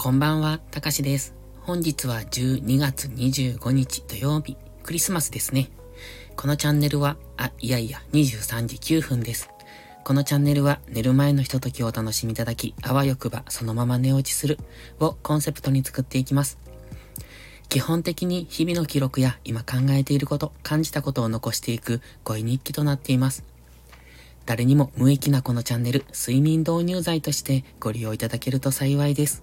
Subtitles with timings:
[0.00, 1.34] こんばんは、たかしです。
[1.60, 5.70] 本日は12月25日土曜日、クリスマスですね。
[6.36, 9.50] このチャンネルは、あ、いやいや、23時9分です。
[10.04, 14.60] このチャンネルは寝る前のひとときをお楽しみいただき、あわよくばそのまま寝落ちする
[15.00, 16.58] をコンセプトに作っていきます。
[17.68, 23.42] 基本的に日々の記録や今考えていること、感じたことを残していく恋日記となっています。
[24.46, 29.42] 誰にも無益なこのチャンネル、睡眠導入剤としてご利用いただけると幸いです。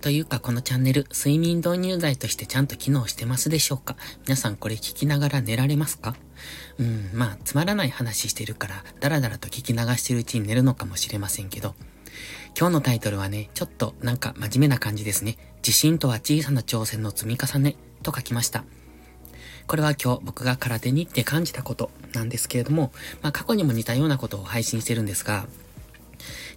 [0.00, 3.96] というかこのチャンネル、睡眠導入剤としてちゃんと機能してますでしょうか？
[4.26, 6.14] 皆さんこれ聞きながら寝られますか？
[6.78, 11.74] うん、まあ、つまらない話してるから、だらだらと聞き流してるうちに寝るのかもしれませんけど、
[12.58, 15.36] 今日のタイトルはね、ちょっとなんか真面目な感じですね。
[15.56, 18.64] 自信とは小さな挑戦の積み重ねと書きました。
[19.66, 25.46] これは今日僕が空手に行って感じたことなんですけれども、まあ過去にも似たようなことを配信してるんですが、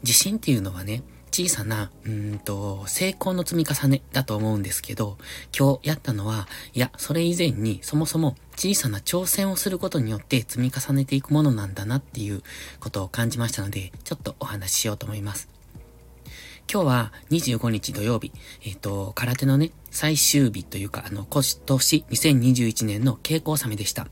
[0.03, 1.01] 自信っていうのはね、
[1.31, 5.17] 小さな、うんと、成功の積み重ねだと思うんですけど、
[5.57, 12.43] 今日やったのは、いや、それ以前にそもそも小さな挑戦をすることによって積み重ねていくものなんだなっていう
[12.81, 15.47] ことを感じましたので、ちょっとお話ししようと思います。
[16.71, 18.31] 今日は25日土曜日、
[18.63, 24.07] えっ、ー、と、空手のね、最終日というか、あの、今年2021年の稽古納めでした。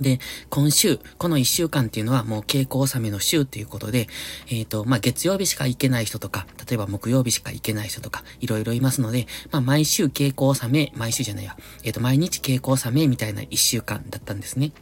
[0.00, 4.08] で、今週、この一週間っていうのはもう稽古納めの週っていうことで、
[4.48, 14.72] えっ、ー、と、まあ、月曜日しか行けない人とか、例えば木曜日しか行けない人とか、いろいろいますので、まあ、毎週稽古納め、毎週じゃないや、えっ、ー、と、毎日稽古納めみたいな一週間だったんですね。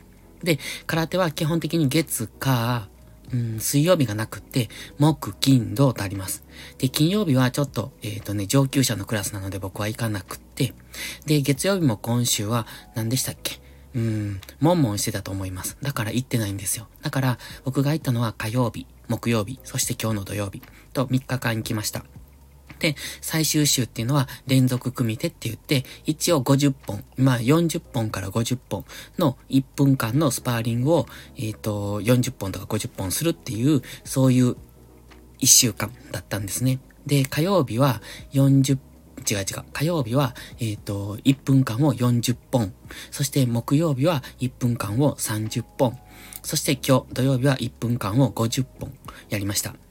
[0.42, 2.88] で、空手は基本的に月、火、
[3.32, 6.44] うん、水曜日がなくって、木、金、土とあります。
[6.78, 10.72] で、金曜日はちょっと、えっ、ー、とね、上級者のクラスなので僕は行かなくって、
[11.26, 13.60] で、月曜日も今週は何でしたっけ？
[13.98, 15.76] うん、もんもんしてたと思います。
[15.82, 16.86] だから行ってないんですよ。
[17.02, 22.04] だから、僕が行ったのは火曜日、木曜日、そして今日の土曜日と3日間行きました。
[22.78, 28.84] で、最終週っていうのは連続組手って言って、一応50本、まあ40本から50本
[29.18, 34.56] の1分間のスパーリングを、えっ、ー、と、40本とか50本するっていう、そういう
[35.40, 36.78] 1週間だったんですね。
[37.06, 38.00] で、火曜日は
[38.32, 38.78] 40
[39.28, 39.44] 違う違う。
[39.72, 42.72] 火曜日は、えっ、ー、と、1分間を40本。
[43.10, 45.98] そして木曜日は1分間を30本。
[46.42, 48.92] そして今日土曜日は1分間を50本
[49.28, 49.87] やりました。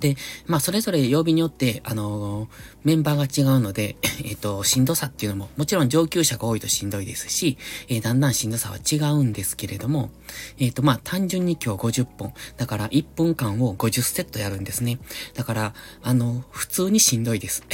[0.00, 0.16] で、
[0.46, 2.48] まあ、それぞれ曜日によって、あのー、
[2.84, 10.10] メンバーが違うので、 えっ、と、しんどさっていうのも、もちろん上級者が多いとしんどいですし、えー、だんだんしんどさは違うんですけれども、
[10.58, 12.32] えっ、と、まあ、単純に今日50本。
[12.56, 14.98] だから1分間を50セットやるんですね。
[15.34, 17.64] だから、あの、普通にしんどいです。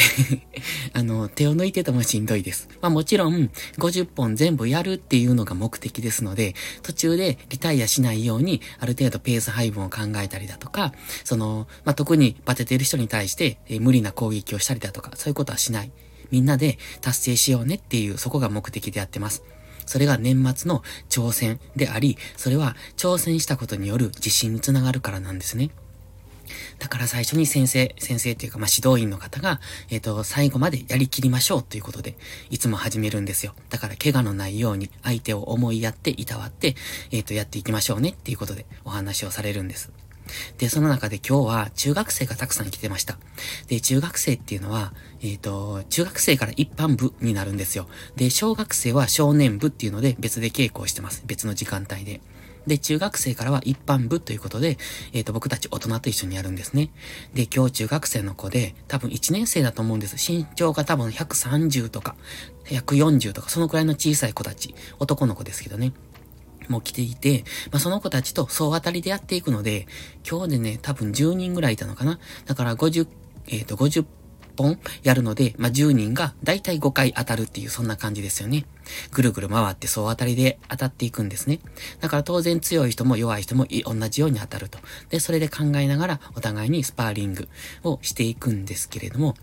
[0.92, 2.68] あの、手を抜いててもしんどいです。
[2.80, 10.92] まあ、もちろん、50本全部やるっていうのが目的ですので、途中でリタイアしないように、ある程度ペース配分を考えたりだとか、
[11.24, 15.90] その、まあ、特特にバテてる人に対して、えー、無理な攻撃をしたりだとか、そういうことはしない。
[16.30, 19.42] みんなで達成しようねっていう、そこが目的でやってます。
[19.84, 25.70] それが年末の挑戦であり、それは挑戦したことによる自信につながるからなんですね。
[26.78, 29.60] だから最初に先生、先生っていうか、まあ、指導員の方が、
[29.90, 32.14] えっ、ー、と、最後までやりきりましょうということで、
[32.48, 33.54] いつも始めるんですよ。
[33.70, 36.76] だから、怪我のないように、相手を思いやって、いたわって、
[37.10, 39.90] えっ、ー、と、やっていきましょうねっていうことで、お話をされるんです。
[40.58, 43.18] で、その中で今日は中学生がたくさん来てました。
[43.68, 44.92] で、中学生っていうのは、
[45.22, 47.88] えっ、ー、と、中学生から一般部になるんですよ。
[48.16, 51.22] で、小学生は少年部っていうので別で稽古をしてます。
[51.26, 52.20] 別の時間帯で。
[52.66, 54.78] で、中学生からは一般部ということで、
[55.12, 56.90] えっ、ー、と、僕たち大人と一緒にやるんですね。
[57.34, 60.16] で、今日中学生の子で、多分1年生だと思うんです。
[60.16, 62.16] 身長が多分130とか、
[62.64, 64.74] 140とか、そのくらいの小さい子たち。
[64.98, 65.92] 男の子ですけどね。
[66.68, 69.86] も来ていて、まあ、その子たちと総当たりでやっていくので、
[70.28, 73.06] 今日でね、多分10人ぐらいいたのかなだから50、
[73.48, 74.04] えっ、ー、と、50
[74.56, 78.64] 本やるので、まあ、10人がだいたい5回当たるっていう、そんな感じですよね。
[79.12, 81.60] ぐるぐる回って総当たりで当たっていくんですね。
[82.00, 84.78] だから当然強い人も弱い人も同じように当たると。
[85.10, 87.48] で、それで考えながらお互いにスパーリング
[87.82, 89.34] をしていくんですけれども、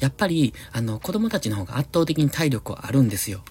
[0.00, 3.42] やっぱり、あの、子供たちの方が圧倒的に体力はあるんですよ。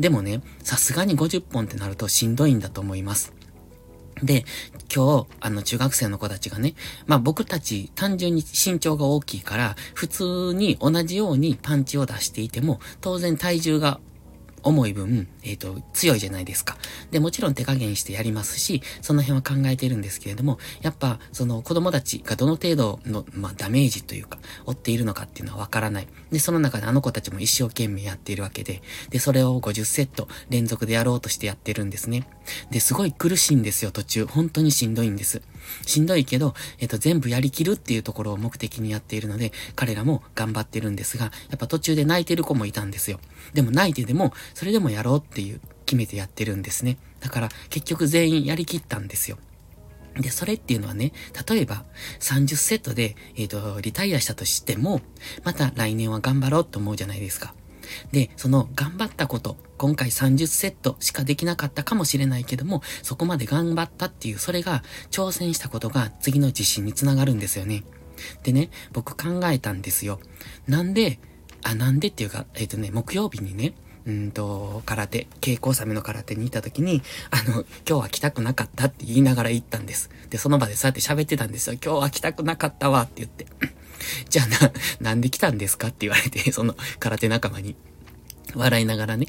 [0.00, 3.34] でもね、さすがに50本ってなるとしんどいんだと思います。
[4.22, 4.46] で、
[4.94, 6.74] 今日、あの、中学生の子たちがね、
[7.06, 14.00] まあ僕たち単純に身長が大きいから、普通に同じようにパンチを出していても、当然体重が
[14.62, 16.76] 重い分、えっ、ー、と、強いじゃないですか。
[17.10, 26.08] で、もちろん手加減してやりますし、その辺は考えてるんですけれども、やっぱ、その子供たちがどの程度の、まあ、ダメージというか、負っているのかっていうのはわからない。
[26.30, 32.26] で、その中であの子たちも一生懸命やっているわけで、で、それを50セット連続でやろうとしてやってるんですね。
[32.70, 34.26] で、すごい苦しいんですよ、途中。
[34.26, 35.42] 本当にしんどいんです。
[35.86, 43.20] しんどいけど、えっ、と、全部やりきるっていうところを目的にやっているので、彼らも頑張ってるんですが、やっぱ途中で泣いてる子もいたんですよ。
[43.54, 46.98] でも泣いてでも、それでもやろうっていう、決めてやってるんですね。
[47.18, 49.38] だから、結局全員やりきったんですよ。
[50.16, 51.12] で、それっていうのはね、
[51.48, 51.84] 例えば
[52.20, 55.00] 30セットで、えっ、ー、と、リタイアしたとしても、
[55.44, 57.54] また来年は頑張ろうと思うじゃないですか。
[58.12, 67.84] で、その頑張ったこと、今回30セットしかできなかったかもしれないけども、そこまで頑張ったっていう、それが挑戦したことが次の自信につながるんですよね。
[68.42, 70.20] でね、僕考えたんですよ。
[70.66, 71.18] なんで、
[71.62, 73.74] あ、なんでっていうか、えっ、ー、とね、木曜日にね、
[74.10, 80.10] うんと、空手、稽古納めの空手に行った時に、あの、今日は来たくなかったって言いながら行ったんです。
[80.30, 81.76] で、その場でそうやって喋ってたんですよ。
[81.82, 83.46] 今日は来たくなかったわって言って。
[84.28, 87.76] じゃあな、なんで来たんですかって言われて、その空手仲間に。
[88.54, 89.26] 笑いながらね。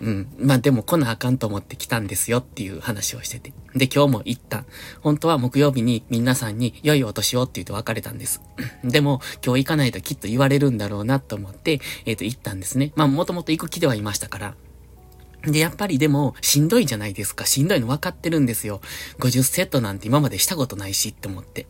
[0.00, 0.28] うん。
[0.38, 3.52] まあでも来なあかんと思って来たんですよっていう話をしてて。
[3.74, 4.64] で、今日も行った。
[5.00, 8.42] 本当は木曜日に皆さんに良いお年をって言って別れたんです。
[8.82, 12.92] でも、今日行かないときっと言われるんだろうなと思って、えっ、ー、と、行ったんですね。
[12.96, 14.54] まあもともと行く気ではいましたから。
[15.46, 17.44] で、やっぱりでも、しんどいじゃないですか。
[17.44, 18.80] しんどいの分かってるんですよ。
[19.18, 21.66] 50セットなんて今までしたことないしって思って。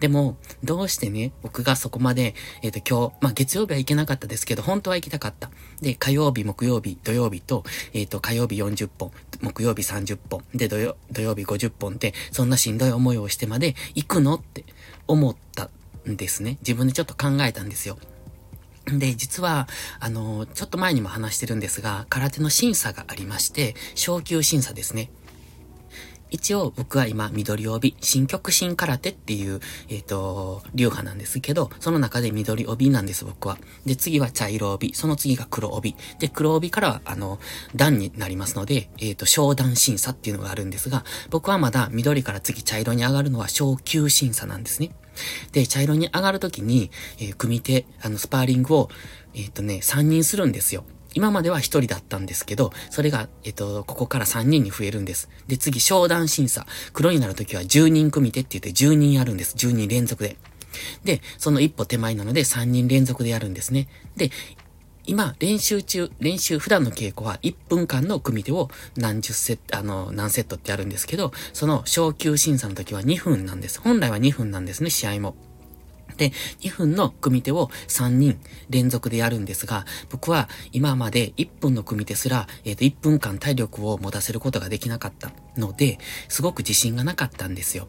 [0.00, 5.50] でも、どうしてね、僕がそこまで、えっ、ー、と、今日、まあ、月曜日は行けなかったですけど、本当は行きたかった。
[5.80, 9.10] で、火曜日、木曜日、土曜日と、えっ、ー、と、火曜日40本、
[9.40, 14.64] 木曜日30本、で、土曜土曜日50本って、そんなしんどい思いをしてまで行くのって
[15.08, 15.70] 思った
[16.08, 16.58] んですね。
[16.60, 17.98] 自分でちょっと考えたんですよ。
[18.86, 19.68] で、実は、
[20.00, 25.10] あの、ちょっと前にも話してるんですが、空手の審査がありまして、昇級審査ですね。
[26.30, 33.58] 一応僕は今緑帯、新極新空手っていう、えっ、ー、と、流派なんですけど、その中で緑帯なんです僕は。
[33.86, 35.96] で、次は茶色帯、その次が黒帯。
[36.18, 37.38] で、黒帯からは、あの、
[37.74, 44.90] 段になりますので、えっ、ー、と、小段審査っていうのがあるんですが、僕はまだ緑から次茶色に上がるのは小級審査なんですね。
[45.52, 48.88] で、茶色に上がるときに、えー、組手、あの、スパーリングを、
[49.34, 50.84] えっ、とね、3人するんですよ。
[51.14, 55.28] 今までは一人だったんですけど、それが、えっと、ここから三人に増えるんです。
[55.46, 56.66] で、次、商談審査。
[56.92, 59.56] 黒になるときは10人組手って言って10人やるんです。
[59.56, 60.36] 10人連続で。
[61.04, 63.88] で、その一歩手前なので3人連続でやるんですね。
[64.16, 64.30] で、
[65.08, 73.80] 今、練習中、練習、普段の稽古は1分間の組手を何十セット、あの、何セットってやるんですけど、その昇級審査の時は2分なんです。
[73.80, 75.34] 本来は2分なんですね、試合も。
[76.18, 78.38] で、2分の組手を3人
[78.68, 85.98] 連続でやるんですが、僕は今まで1分の組手すら、えっ、ー、と、1分間体力を持たせることができなかったので、
[86.28, 87.88] すごく自信がなかったんですよ。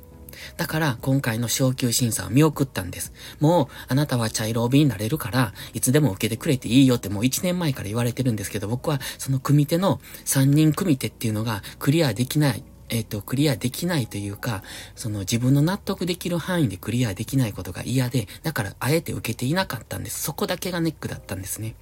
[0.58, 3.14] だから今回の昇級審査は見送ったんです。
[3.40, 14.64] もうあなたは茶色帯になれるから、いつでも受けてくれていいよってもう1年前から言われてるんですけど、僕はその組手の3人組手っていうのがクリアできないえっ、ー、と、クリアできないというか、
[14.96, 20.24] その自分の納得できる範囲でクリアできないことが嫌で、だからあえて受けていなかったんです。
[20.24, 21.76] そこだけがネックだったんですね。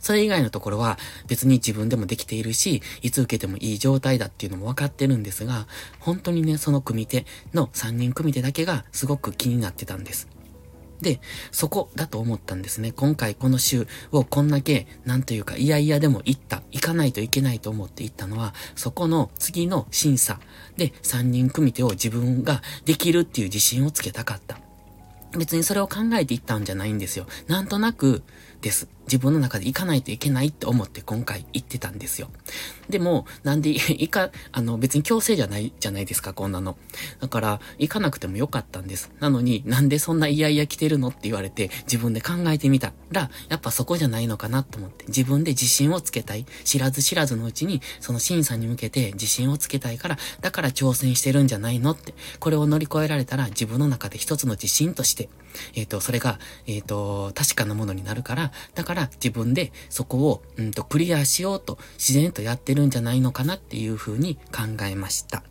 [0.00, 0.98] それ以外のところは
[1.28, 5.66] 別に自分でもできているし、いつ受けてもいい状態だっていうのも分かってるんですが、
[6.00, 10.28] 本当にね、その組手の3人組手だけがすごく気になってたんです。
[11.00, 11.20] で、
[11.50, 12.92] そこだと思ったんですね。
[12.92, 20.40] 今回この週をこんだけ、なんというか、いやいやでも行った、行かないといけないと思って行ったのは、そこの次の審査
[20.76, 24.58] で3人組手を自分ができるっていう自信をつけたかった。
[25.38, 27.26] 別にそれを考えていったんじゃないんですよ。
[27.46, 28.22] なんとなく
[28.60, 28.88] です。
[29.06, 32.30] 自分の中で行かないといけないって思って今回行ってたんですよ。
[32.88, 36.76] でも、なんで、 行か、あの、別に強制じゃないじゃないですか、こんなの。
[37.20, 39.10] だから、行かなくてもよかったんです。
[39.18, 46.46] なのに、なんでそんな嫌々来てるのって言われて、自分で考えてみたら、やっぱそこじゃないのかなと思って、自分で自信をつけたい。
[46.64, 55.28] 知らず知らずのうちに、その審査に向けて自信をつけたいから、だから挑戦してるんじゃないのって、これを乗り越えられたら、自分の中で一つの自信として、
[55.74, 65.42] えっ、ー、と、それが、えっ、ー、と、確かなものになるから、だから自分でそこを、うんと、クリアしようと自然とやってるんじゃないのかなっていうふうに考えました。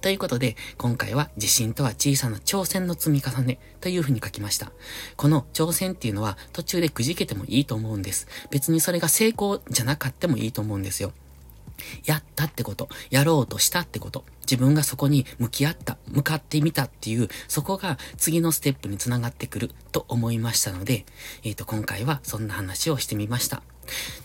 [0.00, 4.70] ということで、今回は自信とは小さな挑戦の積み重ねというふうに書きました。
[5.16, 8.28] この挑戦っていうのは途中でくじけてもいいと思うんです。
[8.50, 11.12] 別にそれが成功じゃなかってもいいと思うんですよ。
[12.04, 21.04] やったってこと、やろうとしたってこと、自分がそこに向き合った、向かってみたっていう、そこが次のステップにつながってくると思いましたので、
[21.42, 23.62] えっ、ー、と、今回はそんな話をしてみました。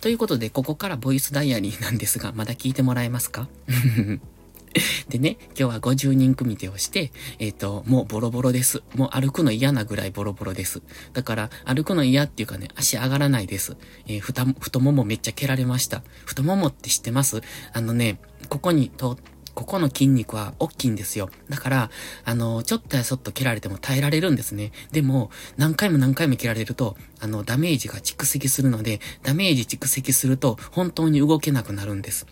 [0.01, 3.47] ということで、ここからボイスダイアリーなんですが、まだ聞いてもらえますか？
[5.09, 8.83] でね、今日は50人組手をして、えっ、ー、と、もうボロボロです。
[8.95, 10.81] もう歩くの嫌なぐらいボロボロです。
[11.11, 13.75] だから、歩くの嫌っていうかね、足上がらないです。
[14.07, 16.03] えー、太、太ももめっちゃ蹴られました。
[16.25, 17.41] 太ももって知ってます？
[17.73, 19.17] あのね、ここにと、
[19.53, 21.29] ここの筋肉は大きいんですよ。
[21.49, 21.91] だから、
[22.25, 24.71] あの、ちょっとやそっと蹴られても耐えられるんですね。
[24.91, 32.25] でも、何回も何回も蹴られると、あの、ダメージが蓄積するので、ダメージ蓄積すると、本当に動けなくなるんです。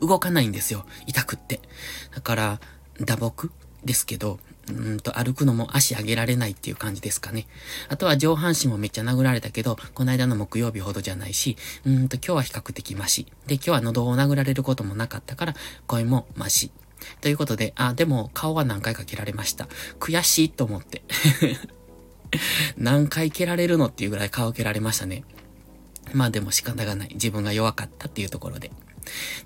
[0.00, 0.86] 動かないんですよ。
[1.06, 1.60] 痛くって。
[2.14, 2.60] だから、
[3.00, 3.50] 打撲
[3.84, 4.38] ですけど、
[4.68, 7.46] うんと歩くのも足上げられないっていう感じですかね。
[7.88, 13.26] あとは上半身もめっちゃ殴られたけど、この間の木曜日ほどじゃないし、うんと今日は比較的マシ。
[13.46, 15.54] で、今日は喉を殴られることもなかったから、
[15.86, 16.70] 声もマシ。
[17.20, 19.68] ということで、あ、でも顔は何回か蹴られました。
[19.98, 21.02] 悔しいと思って。
[22.78, 25.24] 何回蹴られるのっていうぐらい顔蹴られましたね。
[26.12, 27.10] まあでも仕方がない。
[27.14, 28.70] 自分が弱かったっていうところで。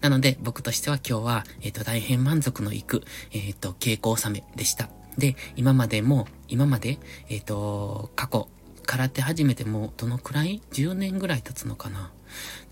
[0.01, 4.91] なので、僕としては今日は、えっ、ー、と、大変満足のいく、えっ、ー、と、傾向納めでした。
[5.19, 8.49] で、今までも、今まで、えっ、ー、と、過去、
[8.85, 12.13] 空手始めてもどのくらい ?10 年ぐらい経つのかな？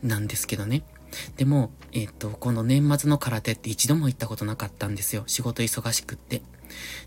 [0.02, 0.82] なんですけどね。
[1.36, 5.24] でも、えっ、と、この年末の空手って一度も行ったことなかったんですよ。
[5.26, 6.42] 仕事忙しくって。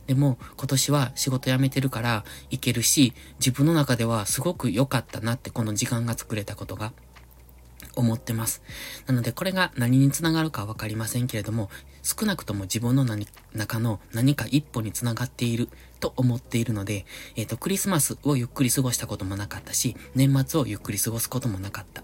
[0.08, 6.94] でも、今年は仕事辞めてるから行けるし、自分の中ではすごく良かったなって、この時間が作れたことが。
[7.96, 8.62] 思ってます。
[9.08, 11.70] なので、これが何につながるかわかりませんけれども、
[12.08, 15.68] 少なくとも自分の何中の何か一歩につながっている
[16.00, 22.04] と思っているので、えっ、ー、と、クリスマスをゆっくり過ごしたこともなかったし、年末をゆっくり過ごすこともなかった。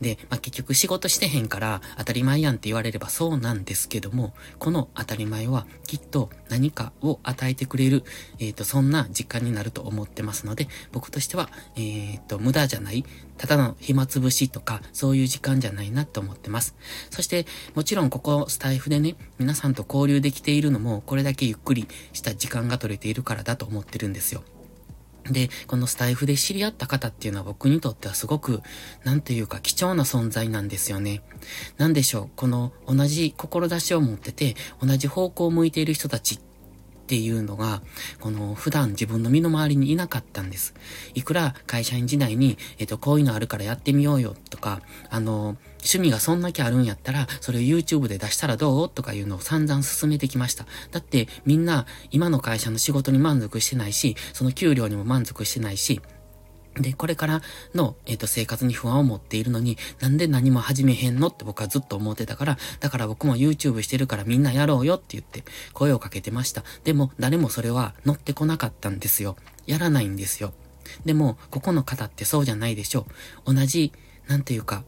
[0.00, 8.04] で、まあ、結局仕事してへんから当たり前やんって言われればそうなんですけども、この当たり前はきっと何かを与えてくれる、
[8.38, 13.04] えっ、ー、と、そんな実感になると思ってますので、僕としては、えっ、ー、と、無駄じゃない、
[13.36, 16.74] ただの暇つぶしとか、そういう時間じゃないなって思ってます。
[17.10, 24.42] そして、もちろんここスタイフでね、皆さんと交流できているのも、これだけゆっくりした時間が取れているからだと思ってるんですよ。
[25.32, 28.62] で、このスタイフで知り合った方っていうのは僕にとってはすごく、
[29.04, 31.22] なんていうか貴重な存在なんですよね。
[31.76, 36.38] なんでしょう、この同じ志を持ってて、同じ方向を向いている人たちっ
[37.08, 37.80] っていうのが、
[38.20, 40.74] この普段自分の身の回りにいなかったんです。
[41.14, 50.66] いくら会社員時代に、えっ、と、こういうのあるからやってみようよとか、あの、趣味がそんだけあるんやったら、それを YouTube で出したらどうとかいうのを散々進めてきました。
[50.90, 56.02] だってみんな今の会社の仕事に満足してないし、その給料にも満足してないし、
[56.74, 57.42] で、これから
[57.74, 61.28] の、えっ、ー、と、生活に不安を持っているのに、なんで何も始めへんの？
[61.28, 66.62] って僕はずっと思ってたから、だから僕も YouTube してるからみんなやろうよって言って声をかけてました。
[66.84, 69.36] でも、誰もそれは乗ってこなかったんですよ。
[69.66, 70.52] やらないんですよ。
[71.04, 73.06] でも、ここの方ってそうじゃないでしょ
[73.46, 73.54] う。
[73.54, 73.92] 同じ、
[74.26, 74.84] なんていうか、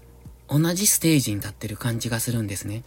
[0.48, 2.82] 同じステージに立ってる感じがするんですね。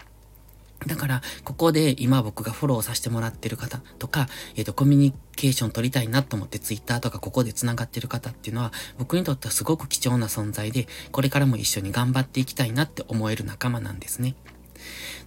[0.88, 14.36] だから、ここで今僕がフォローさせてもらってる方とか、えっ、ー、と、コミュニケーション取りたいなと思ってツイッターとかここで繋がってる方っていうのは、僕にとってはすごく貴重な存在で、これからも一緒に頑張っていきたいなって思える仲間なんですね。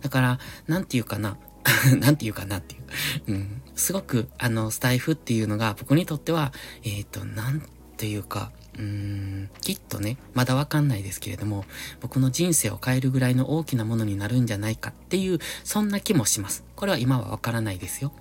[0.03, 1.37] だから、なんていうかな、
[1.99, 2.83] なんていうかなっていう。
[3.29, 3.63] うん。
[3.75, 6.53] すごく、あの、スタイフっていうのが僕にとっては、
[6.85, 7.63] えっ、ー、と、なん
[7.97, 11.65] ていうか、うーん、きっとね、まだわかんないですけれども、
[12.01, 16.65] 僕の人生を変えるぐらいの大きなものになるんじゃないかっていう、そんな気もします。
[16.77, 18.13] これは今はわからないですよ。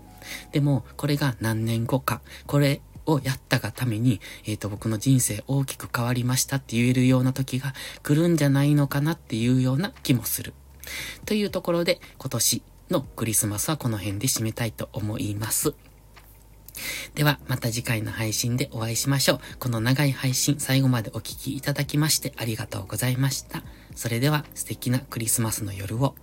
[0.52, 10.54] でも、これが何年後か、これをやったがために、えっ、ー、と、僕の人生大きく変わりましたって言えるような時が来るんじゃないのかなっていうような気もする。
[11.26, 15.74] というところで、今年のクリスマスはこの辺で締めたいと思います。
[17.16, 19.40] では、また次回の配信でお会いしましょう。
[19.60, 23.64] この長い配信、最後までお聴きいただきましてありがとうございました。
[23.96, 26.16] それでは、素敵なクリスマスの夜を、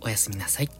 [0.00, 0.70] おやすみなさい。